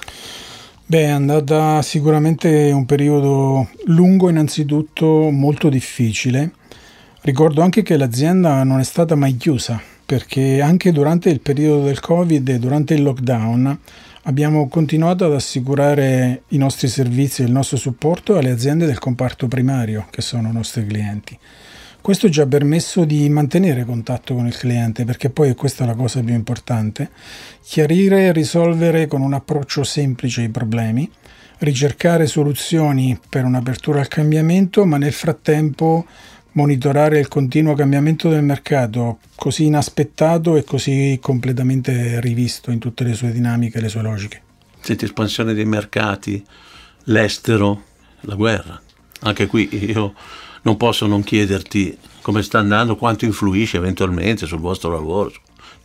Beh, 0.86 1.02
è 1.02 1.08
andata 1.08 1.82
sicuramente 1.82 2.70
un 2.72 2.86
periodo 2.86 3.68
lungo, 3.86 4.30
innanzitutto 4.30 5.30
molto 5.30 5.68
difficile. 5.68 6.52
Ricordo 7.20 7.62
anche 7.62 7.82
che 7.82 7.96
l'azienda 7.96 8.62
non 8.62 8.78
è 8.78 8.84
stata 8.84 9.16
mai 9.16 9.36
chiusa, 9.36 9.80
perché 10.06 10.60
anche 10.62 10.92
durante 10.92 11.28
il 11.30 11.40
periodo 11.40 11.84
del 11.84 11.98
Covid 12.00 12.48
e 12.48 12.58
durante 12.58 12.94
il 12.94 13.02
lockdown 13.02 13.78
abbiamo 14.22 14.68
continuato 14.68 15.24
ad 15.24 15.34
assicurare 15.34 16.42
i 16.48 16.58
nostri 16.58 16.86
servizi 16.86 17.42
e 17.42 17.46
il 17.46 17.52
nostro 17.52 17.76
supporto 17.76 18.36
alle 18.36 18.50
aziende 18.50 18.86
del 18.86 19.00
comparto 19.00 19.48
primario, 19.48 20.06
che 20.10 20.22
sono 20.22 20.48
i 20.48 20.52
nostri 20.52 20.86
clienti. 20.86 21.36
Questo 22.00 22.30
ci 22.30 22.40
ha 22.40 22.46
permesso 22.46 23.04
di 23.04 23.28
mantenere 23.28 23.84
contatto 23.84 24.34
con 24.34 24.46
il 24.46 24.56
cliente, 24.56 25.04
perché 25.04 25.28
poi 25.28 25.50
è 25.50 25.54
questa 25.54 25.84
la 25.84 25.94
cosa 25.94 26.22
più 26.22 26.34
importante, 26.34 27.10
chiarire 27.62 28.26
e 28.26 28.32
risolvere 28.32 29.08
con 29.08 29.22
un 29.22 29.34
approccio 29.34 29.82
semplice 29.82 30.42
i 30.42 30.48
problemi, 30.48 31.10
ricercare 31.58 32.26
soluzioni 32.26 33.18
per 33.28 33.44
un'apertura 33.44 33.98
al 33.98 34.08
cambiamento, 34.08 34.86
ma 34.86 34.96
nel 34.96 35.12
frattempo 35.12 36.06
monitorare 36.52 37.18
il 37.18 37.28
continuo 37.28 37.74
cambiamento 37.74 38.28
del 38.28 38.42
mercato, 38.42 39.18
così 39.34 39.64
inaspettato 39.64 40.56
e 40.56 40.64
così 40.64 41.18
completamente 41.20 42.20
rivisto 42.20 42.70
in 42.70 42.78
tutte 42.78 43.04
le 43.04 43.14
sue 43.14 43.32
dinamiche 43.32 43.78
e 43.78 43.80
le 43.80 43.88
sue 43.88 44.02
logiche. 44.02 44.42
Senti, 44.80 45.04
espansione 45.04 45.54
dei 45.54 45.64
mercati, 45.64 46.44
l'estero, 47.04 47.84
la 48.22 48.34
guerra. 48.34 48.80
Anche 49.20 49.46
qui 49.46 49.68
io 49.90 50.14
non 50.62 50.76
posso 50.76 51.06
non 51.06 51.22
chiederti 51.22 51.96
come 52.22 52.42
sta 52.42 52.58
andando, 52.58 52.96
quanto 52.96 53.24
influisce 53.24 53.76
eventualmente 53.76 54.46
sul 54.46 54.58
vostro 54.58 54.90
lavoro. 54.90 55.32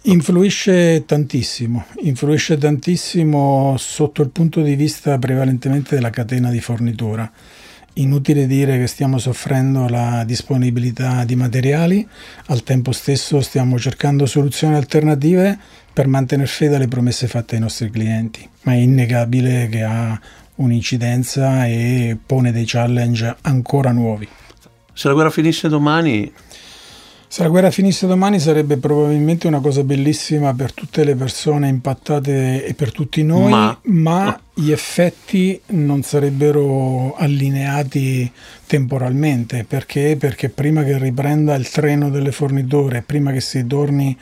Influisce 0.06 1.06
tantissimo, 1.06 1.86
influisce 2.02 2.58
tantissimo 2.58 3.76
sotto 3.78 4.22
il 4.22 4.30
punto 4.30 4.62
di 4.62 4.76
vista 4.76 5.18
prevalentemente 5.18 5.96
della 5.96 6.10
catena 6.10 6.52
di 6.52 6.60
fornitura. 6.60 7.32
Inutile 7.96 8.48
dire 8.48 8.80
che 8.80 8.88
stiamo 8.88 9.20
soffrendo 9.20 9.88
la 9.88 10.24
disponibilità 10.26 11.24
di 11.26 11.36
materiali, 11.36 12.08
al 12.48 12.64
tempo 12.64 12.92
stesso 12.92 13.40
stiamo 13.42 13.78
cercando 13.78 14.26
soluzioni 14.26 14.74
alternative 14.74 15.60
per 15.94 16.08
mantenere 16.08 16.48
fede 16.48 16.78
alle 16.78 16.88
promesse 16.88 17.28
fatte 17.28 17.54
ai 17.54 17.62
nostri 17.62 17.92
clienti, 17.92 18.48
ma 18.64 18.74
è 18.74 18.78
innegabile 18.78 19.70
che 19.70 19.84
ha 19.84 20.20
un'incidenza 20.56 21.68
e 21.68 22.18
pone 22.26 22.52
dei 22.52 22.66
challenge 22.66 23.36
ancora 23.42 23.92
nuovi. 23.92 24.28
Se 24.94 25.08
la 25.08 25.14
guerra 25.14 25.30
finisse 25.30 25.70
domani... 25.70 26.32
Se 27.34 27.42
la 27.42 27.50
guerra 27.50 27.72
finisse 27.72 28.06
domani 28.06 28.40
sarebbe 28.40 28.78
probabilmente 28.78 29.48
una 29.48 29.60
cosa 29.60 29.84
bellissima 29.84 30.54
per 30.54 30.72
tutte 30.72 31.04
le 31.04 31.16
persone 31.16 31.68
impattate 31.68 32.64
e 32.64 32.76
per 32.76 32.92
tutti 32.92 33.24
noi, 33.24 33.50
ma, 33.50 33.76
ma 33.86 34.40
gli 34.54 34.72
effetti 34.72 35.60
non 35.70 36.04
sarebbero 36.04 37.16
allineati 37.16 38.32
temporalmente. 38.68 39.66
Perché? 39.68 40.16
Perché 40.16 40.50
prima 40.50 40.84
che 40.84 41.00
riprenda 41.00 41.56
il 41.56 41.68
treno 41.72 42.12
delle 42.12 42.32
forniture, 42.32 43.02
prima 43.02 43.32
che 43.32 43.42
si 43.42 43.66
torni 43.66 44.16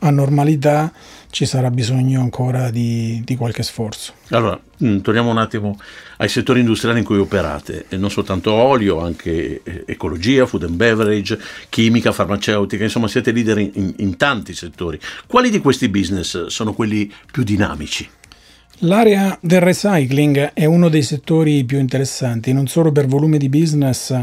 a 0.00 0.10
normalità, 0.10 0.92
ci 1.30 1.44
sarà 1.44 1.70
bisogno 1.70 2.20
ancora 2.20 2.70
di, 2.70 3.20
di 3.24 3.36
qualche 3.36 3.62
sforzo. 3.62 4.12
Allora, 4.30 4.58
mm, 4.82 4.98
torniamo 4.98 5.30
un 5.30 5.38
attimo 5.38 5.78
ai 6.18 6.28
settori 6.28 6.60
industriali 6.60 7.00
in 7.00 7.04
cui 7.04 7.18
operate, 7.18 7.86
e 7.88 7.96
non 7.96 8.10
soltanto 8.10 8.52
olio, 8.52 9.00
anche 9.00 9.60
eh, 9.62 9.84
ecologia, 9.86 10.46
food 10.46 10.64
and 10.64 10.74
beverage, 10.76 11.38
chimica, 11.68 12.12
farmaceutica, 12.12 12.84
insomma 12.84 13.08
siete 13.08 13.32
leader 13.32 13.58
in, 13.58 13.94
in 13.96 14.16
tanti 14.16 14.54
settori. 14.54 14.98
Quali 15.26 15.50
di 15.50 15.58
questi 15.58 15.88
business 15.88 16.46
sono 16.46 16.72
quelli 16.72 17.12
più 17.30 17.42
dinamici? 17.42 18.08
L'area 18.82 19.36
del 19.40 19.60
recycling 19.60 20.52
è 20.54 20.64
uno 20.64 20.88
dei 20.88 21.02
settori 21.02 21.64
più 21.64 21.80
interessanti, 21.80 22.52
non 22.52 22.68
solo 22.68 22.92
per 22.92 23.06
volume 23.06 23.36
di 23.36 23.48
business, 23.48 24.16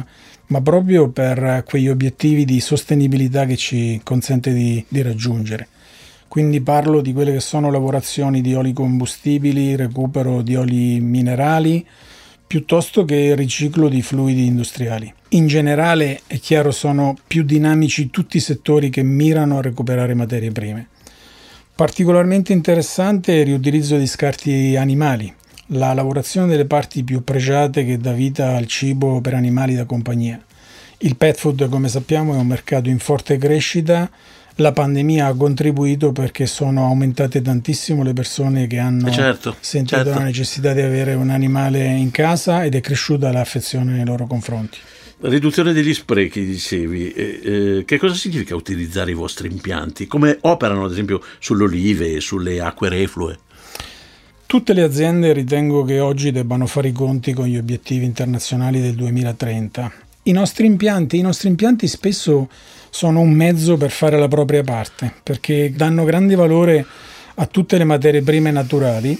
ma 0.47 0.61
proprio 0.61 1.09
per 1.09 1.63
quegli 1.65 1.87
obiettivi 1.87 2.45
di 2.45 2.59
sostenibilità 2.59 3.45
che 3.45 3.55
ci 3.55 3.99
consente 4.03 4.53
di, 4.53 4.83
di 4.87 5.01
raggiungere. 5.01 5.67
Quindi 6.27 6.61
parlo 6.61 7.01
di 7.01 7.13
quelle 7.13 7.31
che 7.31 7.39
sono 7.39 7.71
lavorazioni 7.71 8.41
di 8.41 8.53
oli 8.53 8.73
combustibili, 8.73 9.75
recupero 9.75 10.41
di 10.41 10.55
oli 10.55 10.99
minerali, 10.99 11.85
piuttosto 12.45 13.05
che 13.05 13.35
riciclo 13.35 13.87
di 13.87 14.01
fluidi 14.01 14.45
industriali. 14.45 15.11
In 15.29 15.47
generale, 15.47 16.21
è 16.27 16.37
chiaro, 16.39 16.71
sono 16.71 17.15
più 17.25 17.43
dinamici 17.43 18.09
tutti 18.09 18.37
i 18.37 18.41
settori 18.41 18.89
che 18.89 19.01
mirano 19.01 19.57
a 19.57 19.61
recuperare 19.61 20.13
materie 20.13 20.51
prime. 20.51 20.89
Particolarmente 21.73 22.53
interessante 22.53 23.33
è 23.33 23.39
il 23.39 23.45
riutilizzo 23.45 23.97
di 23.97 24.07
scarti 24.07 24.75
animali, 24.75 25.33
la 25.67 25.93
lavorazione 25.93 26.47
delle 26.47 26.65
parti 26.65 27.03
più 27.03 27.23
pregiate 27.23 27.85
che 27.85 27.97
dà 27.97 28.11
vita 28.11 28.55
al 28.55 28.67
cibo 28.67 29.21
per 29.21 29.33
animali 29.33 29.75
da 29.75 29.85
compagnia. 29.85 30.39
Il 30.99 31.15
pet 31.15 31.37
food, 31.37 31.69
come 31.69 31.89
sappiamo, 31.89 32.33
è 32.33 32.37
un 32.37 32.47
mercato 32.47 32.89
in 32.89 32.99
forte 32.99 33.37
crescita 33.37 34.09
la 34.59 34.71
pandemia 34.71 35.27
ha 35.27 35.33
contribuito 35.33 36.13
perché 36.13 36.45
sono 36.45 36.85
aumentate 36.85 37.41
tantissimo 37.41 38.03
le 38.03 38.13
persone 38.13 38.67
che 38.67 38.77
hanno 38.77 39.09
eh, 39.09 39.11
certo, 39.11 39.55
sentito 39.59 39.97
certo. 39.97 40.17
la 40.17 40.23
necessità 40.23 40.71
di 40.71 40.79
avere 40.79 41.13
un 41.13 41.29
animale 41.29 41.85
in 41.85 42.09
casa 42.11 42.63
ed 42.63 42.75
è 42.75 42.79
cresciuta 42.79 43.31
l'affezione 43.33 43.93
nei 43.93 44.05
loro 44.05 44.27
confronti. 44.27 44.77
Riduzione 45.17 45.73
degli 45.73 45.93
sprechi, 45.93 46.45
dicevi. 46.45 47.11
Eh, 47.11 47.39
eh, 47.43 47.85
che 47.85 47.97
cosa 47.97 48.13
significa 48.13 48.55
utilizzare 48.55 49.11
i 49.11 49.13
vostri 49.13 49.49
impianti? 49.49 50.07
Come 50.07 50.37
operano, 50.41 50.85
ad 50.85 50.91
esempio, 50.91 51.21
sulle 51.39 51.63
olive 51.63 52.19
sulle 52.19 52.61
acque 52.61 52.89
reflue? 52.89 53.37
Tutte 54.47 54.73
le 54.73 54.83
aziende 54.83 55.33
ritengo 55.33 55.83
che 55.83 55.99
oggi 55.99 56.31
debbano 56.31 56.67
fare 56.67 56.89
i 56.89 56.91
conti 56.91 57.33
con 57.33 57.47
gli 57.47 57.57
obiettivi 57.57 58.05
internazionali 58.05 58.79
del 58.79 58.93
2030. 58.93 59.91
I 60.23 60.31
nostri 60.31 60.67
impianti, 60.67 61.17
i 61.17 61.21
nostri 61.21 61.49
impianti 61.49 61.87
spesso 61.87 62.47
sono 62.91 63.21
un 63.21 63.31
mezzo 63.31 63.75
per 63.75 63.89
fare 63.89 64.19
la 64.19 64.27
propria 64.27 64.63
parte, 64.63 65.11
perché 65.23 65.73
danno 65.75 66.03
grande 66.03 66.35
valore 66.35 66.85
a 67.35 67.45
tutte 67.47 67.79
le 67.79 67.85
materie 67.85 68.21
prime 68.21 68.51
naturali 68.51 69.19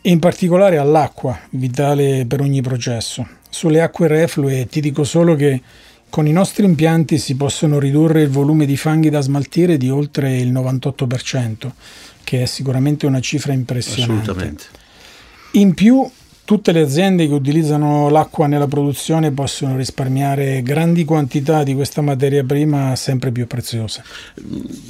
e 0.00 0.10
in 0.10 0.18
particolare 0.18 0.78
all'acqua, 0.78 1.38
vitale 1.50 2.24
per 2.26 2.40
ogni 2.40 2.62
processo. 2.62 3.26
Sulle 3.50 3.82
acque 3.82 4.08
reflue 4.08 4.66
ti 4.66 4.80
dico 4.80 5.04
solo 5.04 5.36
che 5.36 5.60
con 6.08 6.26
i 6.26 6.32
nostri 6.32 6.64
impianti 6.64 7.18
si 7.18 7.36
possono 7.36 7.78
ridurre 7.78 8.22
il 8.22 8.30
volume 8.30 8.66
di 8.66 8.76
fanghi 8.76 9.10
da 9.10 9.20
smaltire 9.20 9.76
di 9.76 9.90
oltre 9.90 10.36
il 10.38 10.52
98%, 10.52 11.70
che 12.24 12.42
è 12.42 12.46
sicuramente 12.46 13.06
una 13.06 13.20
cifra 13.20 13.52
impressionante. 13.52 14.30
Assolutamente. 14.30 14.64
In 15.52 15.74
più 15.74 16.10
Tutte 16.44 16.72
le 16.72 16.82
aziende 16.82 17.26
che 17.26 17.32
utilizzano 17.32 18.10
l'acqua 18.10 18.46
nella 18.46 18.66
produzione 18.66 19.32
possono 19.32 19.78
risparmiare 19.78 20.60
grandi 20.60 21.06
quantità 21.06 21.62
di 21.62 21.74
questa 21.74 22.02
materia 22.02 22.44
prima 22.44 22.94
sempre 22.96 23.32
più 23.32 23.46
preziosa. 23.46 24.04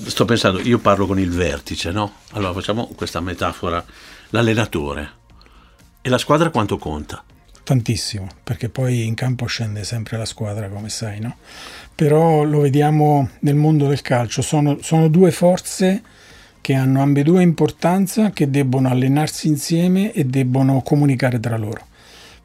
Sto 0.05 0.25
pensando, 0.25 0.59
io 0.59 0.81
parlo 0.81 1.07
con 1.07 1.21
il 1.21 1.31
vertice, 1.31 1.93
no? 1.93 2.15
Allora 2.33 2.55
facciamo 2.55 2.91
questa 2.97 3.21
metafora, 3.21 3.85
l'allenatore. 4.31 5.11
E 6.03 6.09
la 6.09 6.19
squadra 6.19 6.51
quanto 6.51 6.77
conta? 6.77 7.23
Tantissimo, 7.63 8.27
perché 8.43 8.69
poi 8.69 9.07
in 9.07 9.15
campo 9.15 9.47
scende 9.47 9.85
sempre 9.85 10.19
la 10.19 10.27
squadra, 10.27 10.69
come 10.69 10.89
sai, 10.89 11.21
no? 11.21 11.37
Però 11.95 12.43
lo 12.43 12.63
vediamo 12.63 13.29
nel 13.41 13.55
mondo 13.55 13.87
del 13.87 14.03
calcio, 14.03 14.43
sono, 14.43 14.79
sono 14.83 15.07
due 15.07 15.31
forze 15.31 16.03
che 16.65 16.73
hanno 16.73 17.03
ambedue 17.03 17.43
importanza, 17.43 18.31
che 18.31 18.49
debbono 18.49 18.89
allenarsi 18.89 19.49
insieme 19.49 20.15
e 20.15 20.25
debbono 20.25 20.81
comunicare 20.81 21.39
tra 21.39 21.59
loro. 21.59 21.87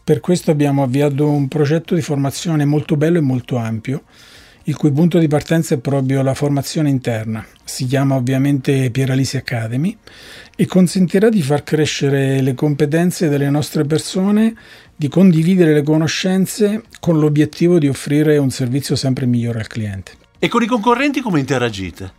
Per 0.04 0.20
questo 0.20 0.52
abbiamo 0.52 0.84
avviato 0.84 1.30
un 1.30 1.48
progetto 1.48 1.96
di 1.96 2.02
formazione 2.02 2.66
molto 2.66 2.98
bello 2.98 3.20
e 3.20 3.22
molto 3.22 3.56
ampio. 3.56 4.04
il 4.66 4.76
cui 4.76 4.92
punto 4.92 5.20
di 5.20 5.30
partenza 5.30 5.76
è 5.76 5.78
proprio 5.78 6.22
la 6.22 6.34
formazione 6.34 6.90
interna. 6.90 7.46
Si 7.64 7.86
chiama 7.86 8.16
ovviamente 8.16 8.92
Pieralisi 8.92 9.38
Academy 9.38 9.98
e 10.54 10.66
consentirà 10.66 11.30
di 11.30 11.42
far 11.42 11.64
crescere 11.64 12.42
le 12.42 12.54
competenze 12.56 13.30
delle 13.30 13.50
nostre 13.50 13.86
persone, 13.86 14.54
di 14.98 15.08
condividere 15.08 15.74
le 15.74 15.82
conoscenze 15.82 16.84
con 17.00 17.20
l'obiettivo 17.20 17.80
di 17.80 17.88
offrire 17.88 18.38
un 18.38 18.52
servizio 18.52 18.98
sempre 18.98 19.26
migliore 19.26 19.60
al 19.60 19.68
cliente. 19.68 20.12
E 20.38 20.50
con 20.50 20.62
i 20.62 20.68
concorrenti 20.68 21.22
come 21.22 21.40
interagite? 21.40 22.19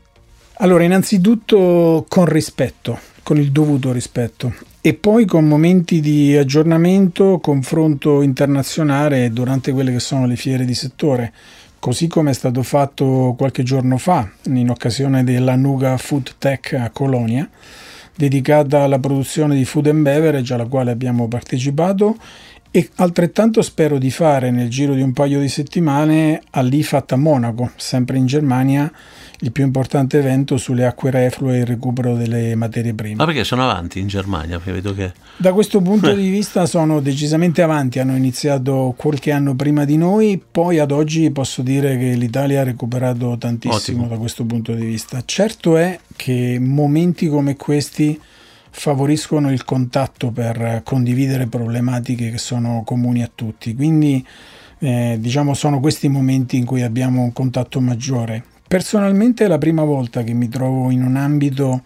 Allora, 0.62 0.84
innanzitutto 0.84 2.04
con 2.06 2.26
rispetto, 2.26 2.98
con 3.22 3.38
il 3.38 3.50
dovuto 3.50 3.92
rispetto 3.92 4.52
e 4.82 4.92
poi 4.92 5.24
con 5.24 5.48
momenti 5.48 6.00
di 6.00 6.36
aggiornamento, 6.36 7.38
confronto 7.38 8.20
internazionale 8.20 9.32
durante 9.32 9.72
quelle 9.72 9.90
che 9.90 10.00
sono 10.00 10.26
le 10.26 10.36
fiere 10.36 10.66
di 10.66 10.74
settore. 10.74 11.32
Così 11.78 12.08
come 12.08 12.32
è 12.32 12.34
stato 12.34 12.62
fatto 12.62 13.34
qualche 13.38 13.62
giorno 13.62 13.96
fa 13.96 14.30
in 14.48 14.68
occasione 14.68 15.24
della 15.24 15.56
Nuga 15.56 15.96
Food 15.96 16.34
Tech 16.36 16.74
a 16.78 16.90
Colonia, 16.90 17.48
dedicata 18.14 18.82
alla 18.82 18.98
produzione 18.98 19.56
di 19.56 19.64
food 19.64 19.86
and 19.86 20.02
beverage 20.02 20.52
alla 20.52 20.66
quale 20.66 20.90
abbiamo 20.90 21.26
partecipato 21.26 22.18
e 22.70 22.90
altrettanto 22.96 23.62
spero 23.62 23.96
di 23.96 24.10
fare 24.10 24.50
nel 24.50 24.68
giro 24.68 24.92
di 24.92 25.00
un 25.00 25.14
paio 25.14 25.40
di 25.40 25.48
settimane 25.48 26.42
all'IFAT 26.50 27.12
a 27.12 27.16
Monaco, 27.16 27.70
sempre 27.76 28.18
in 28.18 28.26
Germania, 28.26 28.92
il 29.42 29.52
più 29.52 29.64
importante 29.64 30.18
evento 30.18 30.56
sulle 30.56 30.85
acque 30.85 31.11
reflue 31.11 31.56
e 31.56 31.59
il 31.61 31.66
recupero 31.66 32.14
delle 32.14 32.54
materie 32.54 32.92
prime. 32.92 33.14
Ma 33.14 33.25
perché 33.25 33.44
sono 33.44 33.62
avanti 33.62 33.99
in 33.99 34.06
Germania? 34.06 34.61
Che... 34.61 35.12
Da 35.37 35.52
questo 35.52 35.80
punto 35.80 36.12
di 36.12 36.28
vista 36.30 36.66
sono 36.66 37.00
decisamente 37.00 37.62
avanti, 37.62 37.99
hanno 37.99 38.16
iniziato 38.16 38.94
qualche 38.97 39.32
anno 39.32 39.54
prima 39.54 39.85
di 39.85 39.97
noi, 39.97 40.42
poi 40.50 40.78
ad 40.78 40.90
oggi 40.90 41.30
posso 41.30 41.62
dire 41.62 41.97
che 41.97 42.14
l'Italia 42.14 42.61
ha 42.61 42.64
recuperato 42.64 43.37
tantissimo 43.38 44.02
Ottimo. 44.02 44.09
da 44.09 44.16
questo 44.16 44.44
punto 44.44 44.75
di 44.75 44.85
vista. 44.85 45.23
Certo 45.25 45.76
è 45.76 45.99
che 46.16 46.59
momenti 46.61 47.28
come 47.28 47.56
questi 47.56 48.20
favoriscono 48.73 49.50
il 49.50 49.64
contatto 49.64 50.30
per 50.30 50.82
condividere 50.85 51.47
problematiche 51.47 52.30
che 52.30 52.38
sono 52.38 52.82
comuni 52.85 53.23
a 53.23 53.30
tutti, 53.35 53.75
quindi 53.75 54.25
eh, 54.80 55.16
diciamo 55.18 55.54
sono 55.54 55.80
questi 55.80 56.09
momenti 56.09 56.56
in 56.56 56.64
cui 56.66 56.82
abbiamo 56.82 57.23
un 57.23 57.32
contatto 57.32 57.80
maggiore. 57.80 58.44
Personalmente 58.70 59.46
è 59.46 59.48
la 59.48 59.58
prima 59.58 59.82
volta 59.82 60.22
che 60.22 60.32
mi 60.32 60.48
trovo 60.48 60.92
in 60.92 61.02
un 61.02 61.16
ambito 61.16 61.82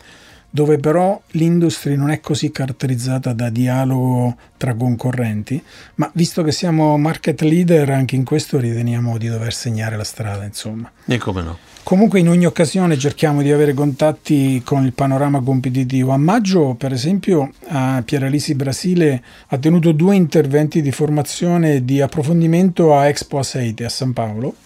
dove 0.51 0.77
però 0.77 1.19
l'industria 1.31 1.97
non 1.97 2.11
è 2.11 2.21
così 2.21 2.51
caratterizzata 2.51 3.33
da 3.33 3.49
dialogo 3.49 4.37
tra 4.59 4.75
concorrenti, 4.75 5.63
ma 5.95 6.11
visto 6.13 6.43
che 6.43 6.53
siamo 6.53 6.99
market 6.99 7.41
leader 7.41 7.89
anche 7.89 8.17
in 8.17 8.25
questo 8.25 8.59
riteniamo 8.59 9.17
di 9.17 9.29
dover 9.29 9.55
segnare 9.55 9.97
la 9.97 10.05
strada, 10.05 10.45
insomma. 10.45 10.93
E 11.07 11.17
come 11.17 11.41
no? 11.41 11.57
Comunque 11.83 12.21
in 12.21 12.29
ogni 12.29 12.45
occasione 12.45 12.99
cerchiamo 12.99 13.41
di 13.41 13.51
avere 13.51 13.73
contatti 13.73 14.61
con 14.63 14.85
il 14.85 14.93
panorama 14.93 15.41
competitivo. 15.41 16.13
A 16.13 16.19
maggio, 16.19 16.75
per 16.75 16.93
esempio, 16.93 17.51
a 17.69 18.03
Pieralisi 18.05 18.55
Brasile 18.55 19.25
ha 19.47 19.57
tenuto 19.57 19.93
due 19.93 20.17
interventi 20.17 20.83
di 20.83 20.93
formazione 20.93 21.77
e 21.77 21.85
di 21.87 22.03
approfondimento 22.03 22.95
a 22.95 23.07
Expo 23.09 23.39
Aceite 23.39 23.87
a 23.87 23.89
San 23.89 24.13
Paolo 24.13 24.57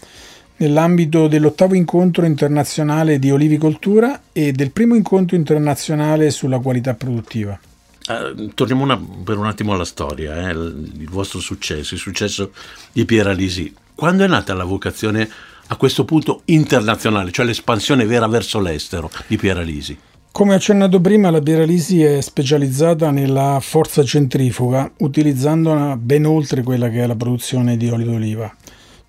nell'ambito 0.58 1.28
dell'ottavo 1.28 1.74
incontro 1.74 2.24
internazionale 2.24 3.18
di 3.18 3.30
olivicoltura 3.30 4.22
e 4.32 4.52
del 4.52 4.70
primo 4.70 4.94
incontro 4.94 5.36
internazionale 5.36 6.30
sulla 6.30 6.58
qualità 6.58 6.94
produttiva. 6.94 7.58
Uh, 8.08 8.52
torniamo 8.54 8.84
una, 8.84 8.98
per 9.22 9.36
un 9.36 9.46
attimo 9.46 9.74
alla 9.74 9.84
storia, 9.84 10.48
eh, 10.48 10.52
il, 10.52 10.92
il, 11.00 11.10
vostro 11.10 11.40
successo, 11.40 11.94
il 11.94 12.00
successo 12.00 12.52
di 12.92 13.04
Piera 13.04 13.32
Lisi. 13.32 13.74
Quando 13.94 14.24
è 14.24 14.26
nata 14.26 14.54
la 14.54 14.64
vocazione 14.64 15.28
a 15.66 15.76
questo 15.76 16.04
punto 16.06 16.40
internazionale, 16.46 17.30
cioè 17.30 17.44
l'espansione 17.44 18.06
vera 18.06 18.26
verso 18.26 18.60
l'estero 18.60 19.10
di 19.26 19.36
Piera 19.36 19.60
Lisi? 19.60 19.98
Come 20.32 20.54
accennato 20.54 21.00
prima, 21.00 21.30
la 21.30 21.40
Pieralisi 21.40 22.02
è 22.02 22.20
specializzata 22.20 23.10
nella 23.10 23.58
forza 23.60 24.04
centrifuga, 24.04 24.90
utilizzandola 24.98 25.96
ben 25.96 26.24
oltre 26.24 26.62
quella 26.62 26.88
che 26.88 27.02
è 27.02 27.06
la 27.06 27.16
produzione 27.16 27.76
di 27.76 27.90
olio 27.90 28.06
d'oliva 28.06 28.54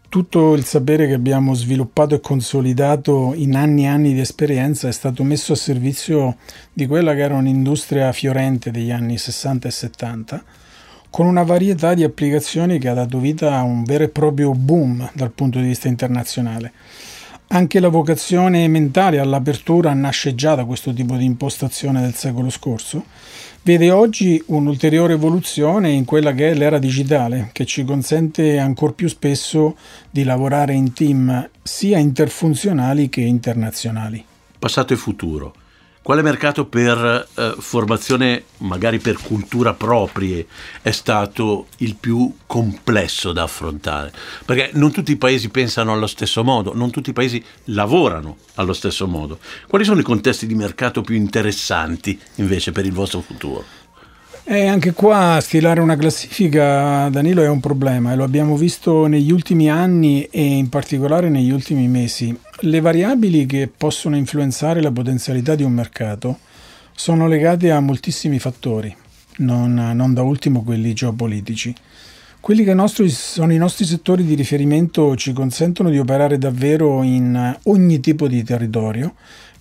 tutto 0.10 0.56
il 0.56 0.66
sapere 0.66 1.06
che 1.06 1.14
abbiamo 1.14 1.54
sviluppato 1.54 2.16
e 2.16 2.20
consolidato 2.20 3.34
in 3.36 3.56
anni 3.56 3.84
e 3.84 3.88
anni 3.88 4.14
di 4.14 4.20
esperienza 4.20 4.88
è 4.88 4.92
stato 4.92 5.24
messo 5.24 5.54
a 5.54 5.56
servizio 5.56 6.38
di 6.74 6.88
quella 6.88 7.14
che 7.14 7.22
era 7.22 7.36
un'industria 7.36 8.12
fiorente 8.12 8.72
degli 8.72 8.90
anni 8.90 9.20
60 9.20 9.68
e 9.68 9.72
70, 9.72 10.44
con 11.12 11.28
una 11.28 11.44
varietà 11.44 11.94
di 11.94 12.04
applicazioni 12.04 12.80
che 12.80 12.90
ha 12.90 12.96
dato 12.96 13.20
vita 13.20 13.56
a 13.56 13.62
un 13.62 13.84
vero 13.84 14.04
e 14.04 14.10
proprio 14.10 14.52
boom 14.54 15.12
dal 15.14 15.32
punto 15.32 15.60
di 15.60 15.68
vista 15.68 15.88
internazionale. 15.88 16.74
Anche 17.50 17.80
la 17.80 17.90
vocazione 17.90 18.68
mentale 18.68 19.20
all'apertura 19.20 19.94
nasce 19.94 20.34
già 20.34 20.56
da 20.56 20.66
questo 20.66 20.92
tipo 20.92 21.18
di 21.18 21.26
impostazione 21.26 22.02
del 22.02 22.16
secolo 22.16 22.50
scorso 22.50 23.06
vede 23.64 23.92
oggi 23.92 24.42
un'ulteriore 24.48 25.14
evoluzione 25.14 25.92
in 25.92 26.06
quella 26.06 26.34
che 26.34 26.52
è 26.52 26.54
l'era 26.54 26.80
digitale, 26.80 27.50
che 27.52 27.66
ci 27.66 27.84
consente 27.84 28.58
ancora 28.58 28.94
più 28.94 29.08
spesso 29.08 29.78
di 30.10 30.24
lavorare 30.24 30.74
in 30.74 30.94
team 30.94 31.50
sia 31.62 31.98
interfunzionali 31.98 33.10
che 33.10 33.22
internazionali. 33.22 34.24
Passato 34.58 34.94
e 34.94 34.98
futuro. 34.98 35.54
Quale 36.02 36.22
mercato 36.22 36.66
per 36.66 37.28
eh, 37.36 37.56
formazione, 37.60 38.46
magari 38.60 39.00
per 39.00 39.18
cultura 39.22 39.74
proprie, 39.74 40.48
è 40.82 40.92
stato 40.92 41.68
il 41.78 41.96
più 41.96 42.34
complesso 42.48 43.32
da 43.32 43.44
affrontare? 43.44 44.12
Perché 44.46 44.72
non 44.74 44.92
tutti 44.92 45.12
i 45.12 45.18
paesi 45.18 45.50
pensano 45.50 45.92
allo 45.92 46.08
stesso 46.08 46.44
modo, 46.44 46.74
non 46.74 46.90
tutti 46.90 47.12
i 47.12 47.14
paesi 47.14 47.44
lavorano 47.66 48.38
allo 48.56 48.74
stesso 48.74 49.08
modo. 49.08 49.40
Quali 49.68 49.84
sono 49.84 50.00
i 50.00 50.04
contesti 50.04 50.48
di 50.48 50.56
mercato 50.56 51.02
più 51.02 51.16
interessanti 51.16 52.20
invece 52.36 52.72
per 52.72 52.86
il 52.86 52.94
vostro 52.94 53.20
futuro? 53.20 53.79
E 54.52 54.66
anche 54.66 54.94
qua 54.94 55.38
stilare 55.42 55.80
una 55.80 55.96
classifica, 55.96 57.08
Danilo, 57.10 57.44
è 57.44 57.48
un 57.48 57.60
problema 57.60 58.12
e 58.12 58.16
lo 58.16 58.24
abbiamo 58.24 58.58
visto 58.58 59.06
negli 59.06 59.32
ultimi 59.32 59.70
anni 59.70 60.24
e 60.24 60.44
in 60.44 60.70
particolare 60.70 61.30
negli 61.30 61.52
ultimi 61.52 61.88
mesi. 61.88 62.36
Le 62.62 62.80
variabili 62.80 63.46
che 63.46 63.70
possono 63.78 64.18
influenzare 64.18 64.82
la 64.82 64.92
potenzialità 64.92 65.54
di 65.54 65.62
un 65.62 65.74
mercato 65.74 66.40
sono 66.96 67.28
legate 67.28 67.70
a 67.70 67.80
moltissimi 67.80 68.40
fattori, 68.40 68.94
non, 69.38 69.92
non 69.94 70.16
da 70.16 70.24
ultimo 70.24 70.64
quelli 70.64 70.94
geopolitici. 70.94 71.76
Quelli 72.40 72.64
che 72.64 72.74
nostri, 72.74 73.08
sono 73.10 73.54
i 73.54 73.58
nostri 73.58 73.86
settori 73.86 74.24
di 74.24 74.34
riferimento 74.34 75.16
ci 75.16 75.32
consentono 75.32 75.92
di 75.92 76.00
operare 76.00 76.40
davvero 76.40 77.04
in 77.04 77.56
ogni 77.66 78.00
tipo 78.00 78.28
di 78.28 78.44
territorio, 78.44 79.14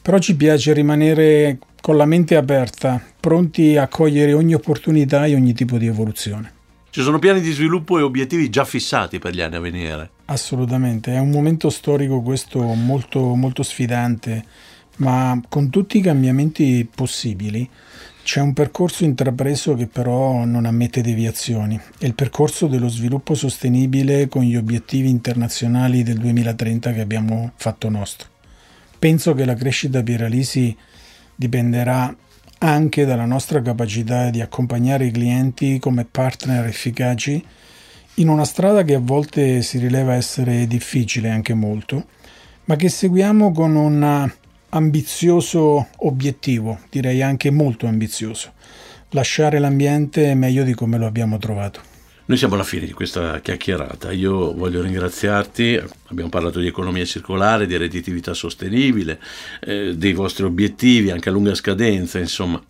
però 0.09 0.21
ci 0.21 0.37
piace 0.37 0.73
rimanere 0.73 1.59
con 1.83 1.99
la 1.99 2.07
mente 2.07 2.35
aperta, 2.35 2.99
pronti 3.21 3.77
a 3.77 3.89
cogliere 3.89 4.33
ogni 4.33 4.55
opportunità 4.55 5.27
e 5.27 5.35
ogni 5.35 5.53
tipo 5.53 5.77
di 5.77 5.87
evoluzione. 5.87 6.51
Ci 6.89 7.03
sono 7.03 7.19
piani 7.19 7.43
di 7.43 7.53
sviluppo 7.53 7.99
e 7.99 8.01
obiettivi 8.01 8.49
già 8.49 8.65
fissati 8.65 9.19
per 9.19 9.35
gli 9.35 9.43
anni 9.43 9.57
a 9.57 9.61
venire? 9.61 10.11
Assolutamente, 10.25 11.13
è 11.13 11.19
un 11.19 11.29
momento 11.29 11.69
storico 11.69 12.23
questo 12.23 12.59
molto, 12.63 13.35
molto 13.35 13.63
sfidante, 13.63 14.43
ma 14.97 15.39
con 15.47 15.69
tutti 15.69 15.99
i 15.99 16.01
cambiamenti 16.01 16.89
possibili 16.91 17.69
c'è 18.23 18.41
un 18.41 18.55
percorso 18.55 19.05
intrapreso 19.05 19.75
che 19.75 19.89
però 19.89 20.43
non 20.47 20.65
ammette 20.65 21.03
deviazioni, 21.03 21.79
è 21.99 22.07
il 22.07 22.15
percorso 22.15 22.67
dello 22.67 22.89
sviluppo 22.89 23.35
sostenibile 23.35 24.27
con 24.29 24.41
gli 24.41 24.57
obiettivi 24.57 25.11
internazionali 25.11 26.03
del 26.03 26.17
2030 26.17 26.95
che 26.95 27.01
abbiamo 27.03 27.53
fatto 27.57 27.91
nostro. 27.91 28.37
Penso 28.99 29.33
che 29.35 29.45
la 29.45 29.55
crescita 29.55 30.03
Pieralisi 30.03 30.77
dipenderà 31.35 32.15
anche 32.59 33.05
dalla 33.05 33.25
nostra 33.25 33.63
capacità 33.63 34.31
di 34.31 34.41
accompagnare 34.41 35.07
i 35.07 35.13
clienti 35.13 35.79
come 35.79 36.05
partner 36.05 36.67
efficaci 36.67 37.45
in 38.15 38.29
una 38.29 38.45
strada 38.45 38.83
che 38.83 38.95
a 38.95 39.01
volte 39.01 39.63
si 39.63 39.79
rileva 39.79 40.15
essere 40.15 40.67
difficile 40.67 41.31
anche 41.31 41.55
molto, 41.55 42.07
ma 42.65 42.75
che 42.75 42.89
seguiamo 42.89 43.53
con 43.53 43.77
un 43.77 44.29
ambizioso 44.71 45.87
obiettivo, 45.99 46.81
direi 46.91 47.23
anche 47.23 47.51
molto 47.51 47.87
ambizioso, 47.87 48.53
lasciare 49.11 49.61
l'ambiente 49.61 50.35
meglio 50.35 50.65
di 50.65 50.75
come 50.75 50.99
lo 50.99 51.07
abbiamo 51.07 51.39
trovato. 51.39 51.98
Noi 52.29 52.37
siamo 52.37 52.57
alla 52.57 52.63
fine 52.63 52.85
di 52.85 52.93
questa 52.93 53.41
chiacchierata. 53.41 54.13
Io 54.13 54.53
voglio 54.53 54.83
ringraziarti. 54.83 55.81
Abbiamo 56.09 56.29
parlato 56.29 56.61
di 56.61 56.67
economia 56.67 57.03
circolare, 57.07 57.67
di 57.67 57.75
redditività 57.75 58.35
sostenibile, 58.35 59.19
eh, 59.61 59.97
dei 59.97 60.13
vostri 60.13 60.45
obiettivi 60.45 61.11
anche 61.11 61.31
a 61.31 61.33
lunga 61.33 61.55
scadenza, 61.55 62.19
insomma. 62.19 62.63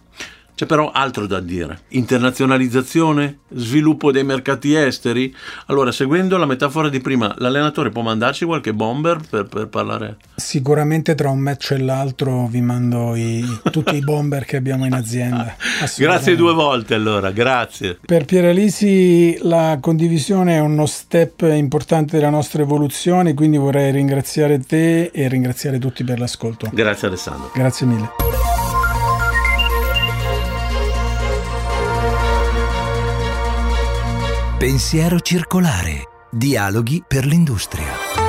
C'è 0.59 0.67
però 0.67 0.91
altro 0.91 1.29
da 1.29 1.39
dire. 1.39 1.83
Internazionalizzazione? 1.91 3.43
Sviluppo 3.51 4.11
dei 4.11 4.25
mercati 4.25 4.75
esteri? 4.75 5.33
Allora, 5.67 5.93
seguendo 5.93 6.37
la 6.37 6.47
metafora 6.47 6.89
di 6.89 6.99
prima, 6.99 7.33
l'allenatore 7.39 7.91
può 7.91 8.03
mandarci 8.03 8.45
qualche 8.45 8.75
bomber 8.75 9.21
per, 9.31 9.47
per 9.47 9.69
parlare? 9.69 10.17
Sicuramente 10.35 11.15
tra 11.15 11.31
un 11.31 11.39
match 11.39 11.71
e 11.71 11.79
l'altro 11.79 12.49
vi 12.49 12.61
mando 12.61 13.15
i, 13.15 13.45
tutti 13.71 13.95
i 13.95 14.01
bomber 14.01 14.45
che 14.45 14.57
abbiamo 14.57 14.85
in 14.85 14.95
azienda. 14.95 15.55
Grazie 15.97 16.35
due 16.35 16.55
volte 16.55 16.95
allora, 16.95 17.31
grazie. 17.31 17.97
Per 18.05 18.25
Pieralisi 18.25 19.39
la 19.43 19.79
condivisione 19.81 20.57
è 20.57 20.59
uno 20.59 20.87
step 20.87 21.43
importante 21.43 22.17
della 22.17 22.31
nostra 22.31 22.63
evoluzione, 22.63 23.33
quindi 23.33 23.59
vorrei 23.59 23.93
ringraziare 23.93 24.59
te 24.59 25.05
e 25.05 25.29
ringraziare 25.29 25.79
tutti 25.79 26.03
per 26.03 26.19
l'ascolto. 26.19 26.69
Grazie 26.73 27.07
Alessandro. 27.07 27.53
Grazie 27.55 27.87
mille. 27.87 28.48
Pensiero 34.69 35.19
circolare. 35.21 36.27
Dialoghi 36.31 37.03
per 37.09 37.25
l'industria. 37.25 38.28